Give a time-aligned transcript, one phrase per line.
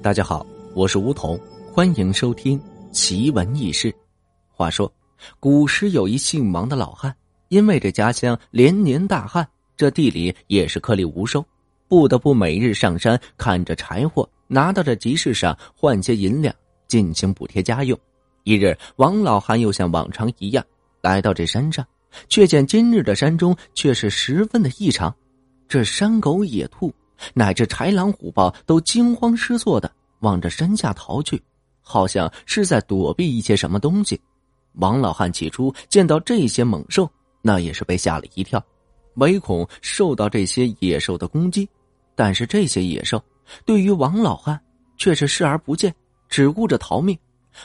[0.00, 1.38] 大家好，我是吴桐，
[1.72, 2.58] 欢迎收听
[2.92, 3.94] 奇闻异事。
[4.50, 4.90] 话说，
[5.38, 7.14] 古时有一姓王的老汉，
[7.48, 9.46] 因为这家乡连年大旱，
[9.76, 11.44] 这地里也是颗粒无收，
[11.88, 16.54] 不得不每日上山看着柴火，拿到这集市上换些银两，
[16.86, 17.98] 进行补贴家用。
[18.44, 20.64] 一日，王老汉又像往常一样
[21.02, 21.84] 来到这山上，
[22.28, 25.14] 却见今日的山中却是十分的异常，
[25.68, 26.92] 这山狗、野兔
[27.34, 29.90] 乃至豺狼、虎豹都惊慌失措的。
[30.20, 31.40] 往着山下逃去，
[31.80, 34.20] 好像是在躲避一些什么东西。
[34.72, 37.08] 王老汉起初见到这些猛兽，
[37.40, 38.60] 那也是被吓了一跳，
[39.14, 41.68] 唯恐受到这些野兽的攻击。
[42.16, 43.22] 但是这些野兽
[43.64, 44.60] 对于王老汉
[44.96, 45.94] 却是视而不见，
[46.28, 47.16] 只顾着逃命。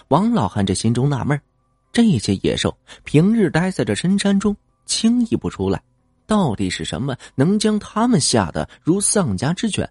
[0.09, 1.41] 王老汉这心中纳闷：
[1.91, 2.71] 这些野兽
[3.03, 5.81] 平日待在这深山中，轻易不出来，
[6.25, 9.89] 到底是什么能将他们吓得如丧家之犬？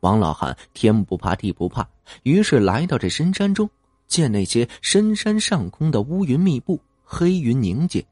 [0.00, 1.88] 王老汉天不怕地不怕，
[2.22, 3.68] 于是来到这深山中，
[4.06, 8.04] 见那些深山上空的乌云密布，黑云凝结，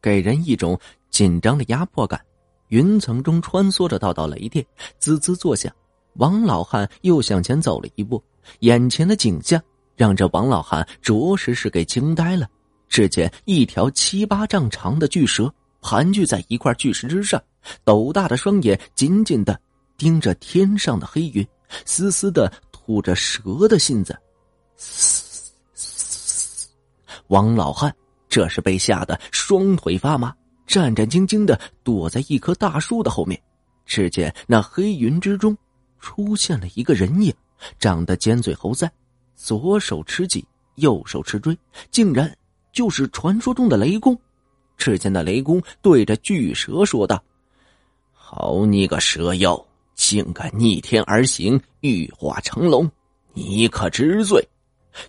[0.00, 0.78] 给人一种
[1.10, 2.20] 紧张的压迫感。
[2.68, 4.64] 云层中穿梭着道道雷电，
[4.98, 5.72] 滋滋作响。
[6.14, 8.22] 王老汉又向前走了一步，
[8.60, 9.62] 眼前的景象
[9.94, 12.48] 让这王老汉着实是给惊呆了。
[12.88, 15.52] 只见一条七八丈长的巨蛇
[15.82, 17.42] 盘踞在一块巨石之上，
[17.84, 19.60] 斗大的双眼紧紧的。
[19.98, 21.46] 盯着天上的黑云，
[21.84, 24.18] 丝丝的吐着蛇的信子。
[27.28, 27.94] 王老汉
[28.28, 30.34] 这是被吓得双腿发麻，
[30.66, 33.40] 战战兢兢的躲在一棵大树的后面。
[33.86, 35.56] 只见那黑云之中
[36.00, 37.32] 出现了一个人影，
[37.78, 38.90] 长得尖嘴猴腮，
[39.36, 40.44] 左手持戟，
[40.76, 41.56] 右手持锥，
[41.92, 42.36] 竟然
[42.72, 44.18] 就是传说中的雷公。
[44.76, 47.22] 只见那雷公对着巨蛇说道
[48.12, 49.62] ：“好你个蛇妖！”
[49.94, 52.90] 竟敢逆天而行，羽化成龙，
[53.34, 54.44] 你可知罪？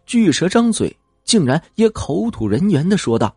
[0.06, 3.34] 巨蛇张嘴，竟然也口吐人言的说道：“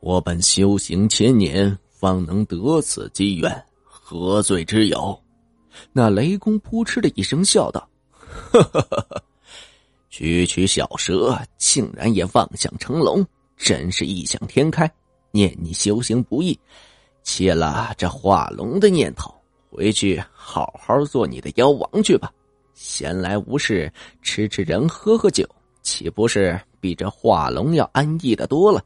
[0.00, 5.20] 我本修行千年，方能得此机缘，何罪之有？”
[5.92, 7.86] 那雷公扑哧的一声笑道
[8.22, 9.22] ：“呵呵呵呵，
[10.08, 13.26] 区区小蛇，竟然也妄想成龙，
[13.56, 14.90] 真是异想天开。
[15.36, 16.58] 念你修行不易，
[17.22, 19.30] 切了这化龙的念头。”
[19.68, 22.32] 回去好好做你的妖王去吧，
[22.72, 23.92] 闲来无事
[24.22, 25.46] 吃吃人喝喝酒，
[25.82, 28.82] 岂不是比这化龙要安逸的多了？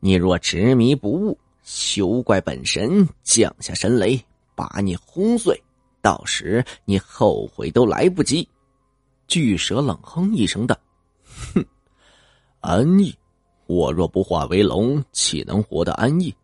[0.00, 4.18] 你若执迷不悟，休怪本神降下神雷
[4.54, 5.62] 把你轰碎，
[6.00, 8.48] 到时你后悔都来不及。
[9.28, 10.74] 巨蛇冷哼一声道
[11.52, 11.62] ：“哼，
[12.60, 13.14] 安逸？
[13.66, 16.34] 我若不化为龙，岂能活得安逸？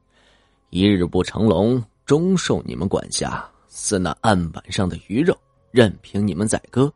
[0.70, 5.36] 一日不成龙，终受你们管辖。”似那案板上的鱼肉，
[5.70, 6.92] 任凭你们宰割。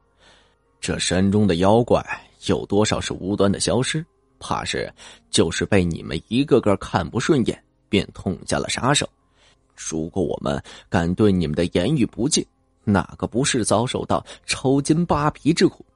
[0.81, 2.05] 这山中的妖怪
[2.47, 4.05] 有多少是无端的消失？
[4.41, 4.93] 怕是
[5.31, 9.09] 就是被你们一个个看不顺眼，便痛下了杀手。
[9.75, 12.45] 如果我们敢对你们的言语不敬，
[12.83, 15.87] 哪个不是遭受到抽筋扒皮之苦？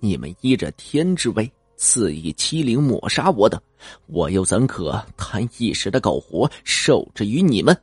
[0.00, 3.60] 你们依着天之威，肆意欺凌抹杀我等，
[4.06, 7.76] 我又怎可贪一时的苟活受制于你们？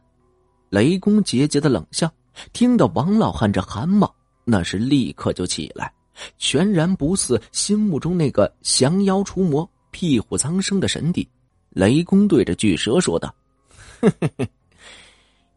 [0.69, 2.09] 雷公桀桀的冷笑。
[2.53, 4.09] 听到王老汉这汗毛，
[4.45, 5.91] 那是立刻就起来，
[6.37, 11.27] 全然不似心目中那个降妖除魔、庇护苍生的神帝。
[11.71, 13.35] 雷公对着巨蛇说道：“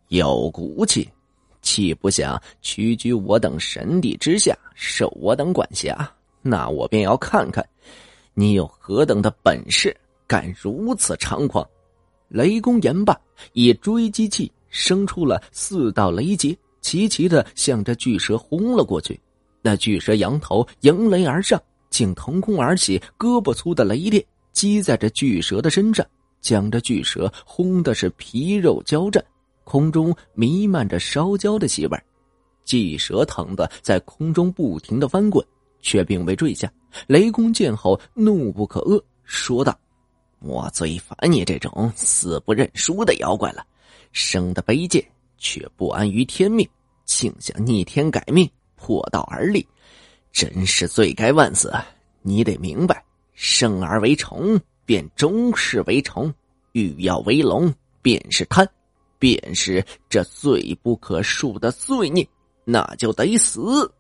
[0.09, 1.09] 有骨气，
[1.63, 6.13] 岂不想屈居我等神帝之下，受我等管辖？
[6.43, 7.65] 那我便要看看，
[8.35, 11.67] 你有何等的本事，敢如此猖狂！”
[12.29, 13.19] 雷公言罢，
[13.53, 16.57] 以追击器生出了四道雷劫。
[16.81, 19.19] 齐齐的向着巨蛇轰了过去，
[19.63, 26.05] 那巨蛇扬头迎雷而上，竟腾空而起，胳膊粗的雷电击在这巨蛇的身上，
[26.41, 29.25] 将这巨蛇轰的是皮肉交战，
[29.63, 31.97] 空中弥漫着烧焦的气味。
[32.65, 35.47] 巨蛇疼的在空中不停的翻滚，
[35.83, 36.73] 却并未坠下。
[37.07, 39.79] 雷公见后怒不可遏，说道
[40.41, 43.63] ：“我最烦你这种死不认输的妖怪了，
[44.13, 45.05] 生的卑贱。”
[45.45, 46.65] 却不安于天命，
[47.05, 49.67] 竟想逆天改命，破道而立，
[50.31, 51.75] 真是罪该万死！
[52.21, 54.57] 你得明白，生而为虫，
[54.87, 56.31] 便终是为虫；
[56.71, 58.65] 欲要为龙，便是贪，
[59.19, 62.25] 便是这罪不可恕的罪孽，
[62.65, 63.93] 那就得死！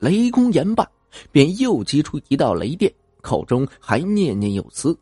[0.00, 0.84] 雷公言罢，
[1.32, 4.96] 便又击出一道雷电，口中还念念有词：“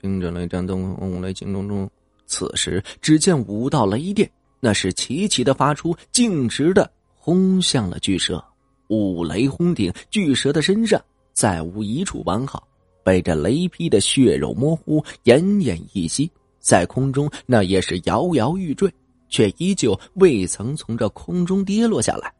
[0.00, 1.90] 冰着雷战东，红雷惊中中。”
[2.26, 4.30] 此时，只见五道雷电。
[4.60, 8.44] 那是齐齐的发出，径直的轰向了巨蛇。
[8.88, 11.00] 五雷轰顶，巨蛇的身上
[11.32, 12.68] 再无一处完好，
[13.02, 18.92] 被这雷劈的血肉模糊，奄奄一息，在空中那也是摇摇欲坠，
[19.30, 22.30] 却依旧未曾从这空中跌落下来。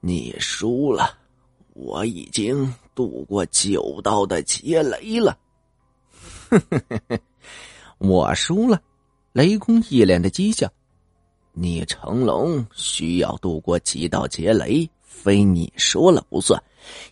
[0.00, 1.18] 你输了，
[1.74, 5.36] 我已经度过九道的劫雷了。
[7.98, 8.80] 我输了，
[9.32, 10.70] 雷公一脸的讥笑。
[11.52, 14.88] 你成龙需要度过几道劫雷？
[15.02, 16.60] 非你说了不算，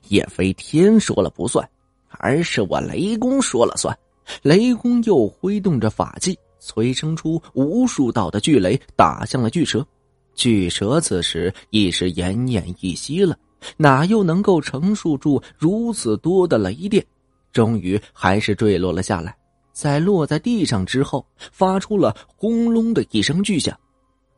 [0.09, 1.69] 也非天说了不算，
[2.09, 3.97] 而是我雷公说了算。
[4.43, 9.87] 雷公又挥动着法器，催生出无数道的巨雷，打向了巨蛇。
[10.35, 13.39] 巨蛇此时已是奄奄一息了，
[13.77, 17.05] 哪又能够承受住如此多的雷电？
[17.53, 19.37] 终于还是坠落了下来，
[19.73, 23.77] 在落在地上之后，发出了轰隆的一声巨响。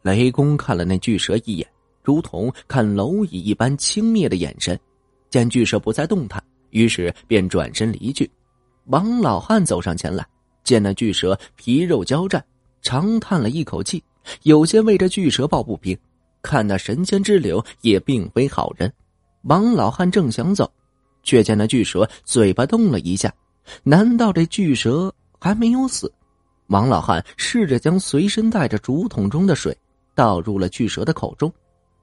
[0.02, 1.66] 雷公看了那巨蛇一眼。
[2.04, 4.76] 如同看蝼蚁一般轻蔑的眼神，
[5.30, 8.28] 见巨蛇不再动弹，于是便转身离去。
[8.86, 10.26] 王老汉走上前来，
[10.64, 12.44] 见那巨蛇皮肉交战，
[12.82, 14.02] 长叹了一口气，
[14.42, 15.96] 有些为这巨蛇抱不平。
[16.42, 18.92] 看那神仙之流也并非好人。
[19.42, 20.70] 王老汉正想走，
[21.22, 23.32] 却见那巨蛇嘴巴动了一下，
[23.82, 26.12] 难道这巨蛇还没有死？
[26.68, 29.76] 王老汉试着将随身带着竹筒中的水
[30.14, 31.52] 倒入了巨蛇的口中。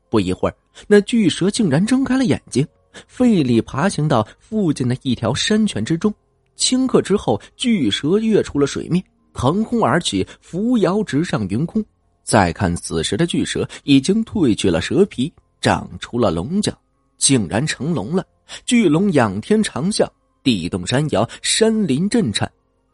[0.09, 0.55] 不一会儿，
[0.87, 2.67] 那巨蛇竟然睁开了眼睛，
[3.07, 6.13] 费力爬行到附近的一条山泉之中。
[6.57, 9.03] 顷刻之后，巨蛇跃出了水面，
[9.33, 11.83] 腾空而起，扶摇直上云空。
[12.23, 15.31] 再看此时的巨蛇，已经褪去了蛇皮，
[15.61, 16.77] 长出了龙角，
[17.19, 18.25] 竟然成龙了。
[18.65, 20.07] 巨龙仰天长啸，
[20.41, 22.51] 地动山摇，山林震颤。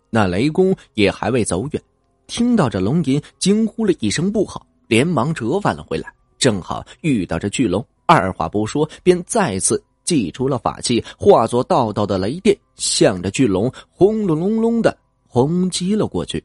[0.10, 1.82] 那雷公也还未走远，
[2.28, 6.14] 听到这龙吟，惊呼了一声不好，连忙折返了回来。
[6.38, 16.44] 正好遇到这巨龙，二话不说，便再次祭出了法器，化作道道的雷电，向着巨龙轰隆隆隆的轰击了过去。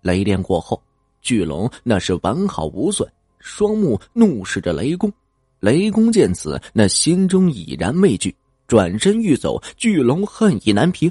[0.00, 0.80] 雷电过后，
[1.20, 5.12] 巨龙那是完好无损，双目怒视着雷公。
[5.64, 8.36] 雷公见此，那心中已然畏惧，
[8.68, 9.58] 转身欲走。
[9.78, 11.10] 巨龙恨意难平，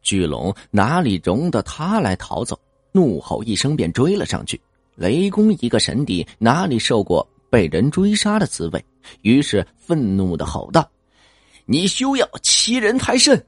[0.00, 2.56] 巨龙哪里容得他来逃走？
[2.92, 4.60] 怒吼一声，便追了上去。
[4.94, 8.84] 雷公一个神邸，哪里受过被人追杀的滋味？
[9.22, 10.88] 于是愤怒的吼道
[11.66, 13.44] ：“你休要欺人太甚！”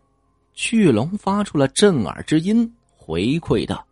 [0.54, 3.86] 巨龙发出了震耳之音，回馈道：“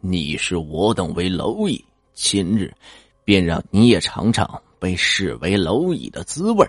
[0.00, 2.72] 你视我等为蝼蚁，今日
[3.26, 6.68] 便让你也尝尝被视为蝼蚁的滋味。”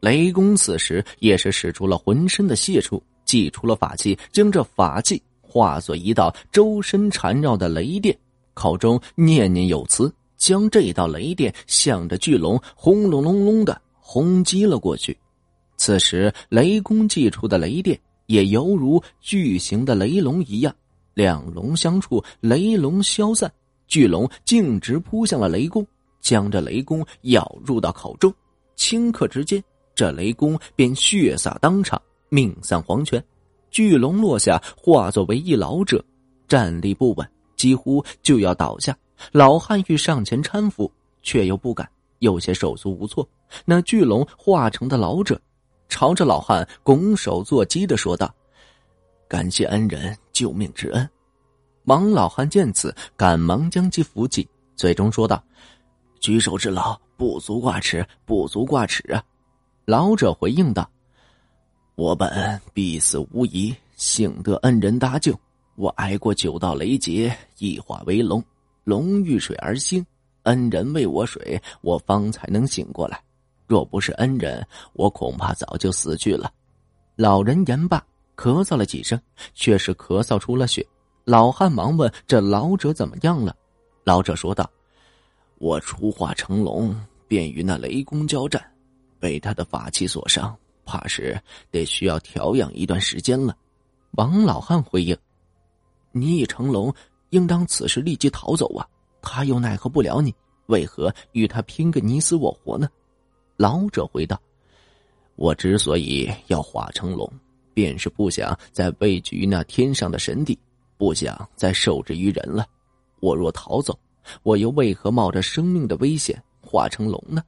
[0.00, 8.16] 雷公此时也是使出了浑身的解数，祭出了法器，将这法器化作一道周身缠绕的雷电。
[8.54, 15.16] 口中念念有词，将这道雷电向着巨龙轰隆隆隆的轰击了过去。
[15.76, 17.96] 此时，雷公祭出的雷电
[18.26, 20.74] 也犹如巨型的雷龙一样，
[21.14, 23.52] 两龙相触，雷龙消散，
[23.86, 25.86] 巨龙径直扑向了雷公，
[26.28, 28.30] 将这雷公咬入到口中。
[28.76, 29.64] 顷刻之间，
[29.94, 33.24] 这雷公便血洒当场，命丧黄泉。
[33.70, 36.04] 巨龙落下，化作为一老者，
[36.46, 37.26] 站立不稳。
[37.56, 38.94] 几乎就要倒下，
[39.32, 40.92] 老汉欲上前搀扶，
[41.22, 41.88] 却又不敢，
[42.18, 43.26] 有些手足无措。
[43.64, 45.40] 那巨龙化成的老者，
[45.88, 48.32] 朝着老汉拱手作揖的说道
[49.26, 51.08] ：“感谢恩人救命之恩。”
[51.86, 55.42] 王老汉见此，赶忙将其扶起，最终说道
[56.20, 59.22] ：“举手之劳，不足挂齿，不足挂齿啊！”
[59.86, 60.88] 老者回应道
[61.96, 65.38] ：“我本必死无疑，幸得恩人搭救。”
[65.76, 68.44] 我挨过九道雷劫，一化为龙，
[68.82, 70.04] 龙遇水而兴。
[70.42, 73.22] 恩人喂我水，我方才能醒过来。
[73.68, 76.50] 若不是恩人，我恐怕早就死去了。
[77.14, 78.04] 老人言罢，
[78.36, 79.20] 咳嗽了几声，
[79.54, 80.84] 却是咳嗽出了血。
[81.24, 83.54] 老汉忙问：“这老者怎么样了？”
[84.02, 84.68] 老者说道
[85.58, 86.94] ：“我初化成龙，
[87.26, 88.62] 便与那雷公交战，
[89.18, 93.56] 被他的法器所伤，怕是得需要调养一段时间了。”
[94.12, 95.16] 王老汉回应。
[96.12, 96.92] 你已成龙，
[97.30, 98.86] 应当此时立即逃走啊！
[99.20, 100.34] 他又奈何不了你，
[100.66, 102.88] 为何与他拼个你死我活呢？
[103.56, 104.40] 老者回道
[105.36, 107.30] ：“我之所以要化成龙，
[107.74, 110.58] 便是不想再畏惧那天上的神帝，
[110.96, 112.64] 不想再受制于人了。
[113.20, 113.96] 我若逃走，
[114.42, 117.42] 我又为何冒着生命的危险化成龙呢？”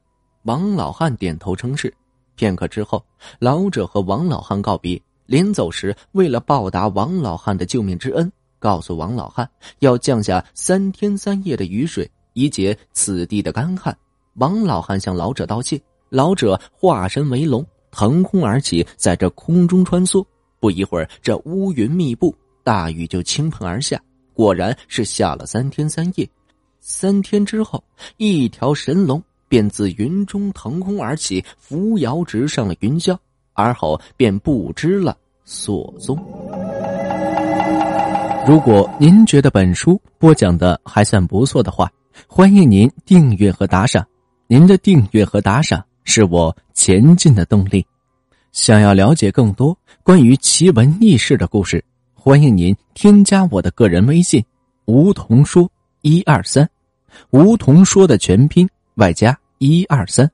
[0.44, 1.92] 王老汉点头称是。
[2.34, 3.04] 片刻之后，
[3.38, 8.32] 老者和王老汉告别，临走时，为了报答王老汉的救命之恩。
[8.58, 13.96] 告诉王老汉，要降下三天三夜的雨水，以解此地的干旱。
[14.34, 20.24] 王老汉向老者道谢，老者化身为龙，腾空而起，在这空中穿梭。
[20.58, 24.00] 不一会儿，这乌云密布，大雨就倾盆而下。
[24.34, 26.28] 果然是下了三天三夜。
[26.80, 27.82] 三天之后，
[28.16, 33.16] 一条神龙便自云中腾空而起，扶摇直上了云霄，
[33.52, 36.16] 而后便不知了所踪。
[38.48, 41.90] 如果您觉得本书播讲的还算不错的话，
[42.26, 44.04] 欢迎您订阅和打赏。
[44.46, 47.86] 您的订阅和打赏是我前进的动力。
[48.52, 51.84] 想要了解更多关于奇闻异事的故事，
[52.14, 54.42] 欢迎您添加我的个人微信
[54.86, 55.70] “梧桐说
[56.02, 56.68] 一二三”，
[57.30, 60.30] 梧桐说的全拼外加一二三。